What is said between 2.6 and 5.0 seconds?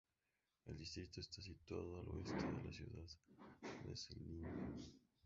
la ciudad de Celendín.